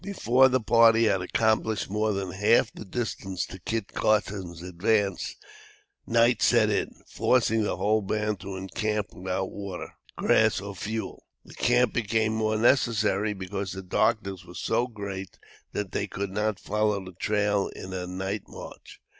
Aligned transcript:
Before 0.03 0.49
the 0.49 0.59
party 0.59 1.03
had 1.03 1.21
accomplished 1.21 1.87
more 1.87 2.11
than 2.11 2.31
half 2.31 2.73
the 2.73 2.83
distance 2.83 3.45
to 3.45 3.59
Kit 3.59 3.89
Carson's 3.93 4.63
advance, 4.63 5.35
night 6.07 6.41
set 6.41 6.71
in, 6.71 7.03
forcing 7.07 7.61
the 7.61 7.77
whole 7.77 8.01
band 8.01 8.39
to 8.39 8.55
encamp 8.55 9.13
without 9.13 9.51
water, 9.51 9.93
grass, 10.15 10.59
or 10.59 10.73
fuel. 10.73 11.27
The 11.45 11.53
camp 11.53 11.93
became 11.93 12.33
more 12.33 12.57
necessary 12.57 13.33
because 13.33 13.73
the 13.73 13.83
darkness 13.83 14.43
was 14.43 14.57
so 14.59 14.87
great 14.87 15.37
that 15.71 15.91
they 15.91 16.07
could 16.07 16.31
not 16.31 16.59
follow 16.59 17.05
the 17.05 17.11
trail 17.11 17.67
in 17.67 17.93
a 17.93 18.07
night 18.07 18.45
march. 18.47 18.99